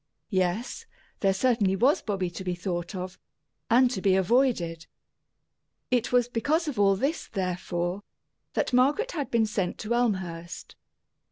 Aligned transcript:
Yes, 0.31 0.87
there 1.19 1.31
certainly 1.31 1.75
was 1.75 2.01
Bobby 2.01 2.31
to 2.31 2.43
be 2.43 2.55
thought 2.55 2.95
of 2.95 3.19
and 3.69 3.91
to 3.91 4.01
be 4.01 4.15
avoided. 4.15 4.87
It 5.91 6.11
was 6.11 6.27
because 6.27 6.67
of 6.67 6.79
all 6.79 6.95
this, 6.95 7.27
therefore, 7.27 8.01
that 8.53 8.73
Margaret 8.73 9.11
had 9.11 9.29
been 9.29 9.45
sent 9.45 9.77
to 9.77 9.93
Elmhurst. 9.93 10.75